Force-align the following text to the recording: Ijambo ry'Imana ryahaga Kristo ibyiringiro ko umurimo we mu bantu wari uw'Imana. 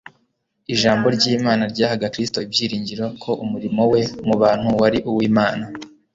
Ijambo 0.73 1.05
ry'Imana 1.15 1.63
ryahaga 1.73 2.11
Kristo 2.13 2.37
ibyiringiro 2.45 3.05
ko 3.23 3.31
umurimo 3.43 3.81
we 3.91 4.01
mu 4.27 4.35
bantu 4.41 4.67
wari 4.79 4.99
uw'Imana. 5.09 5.65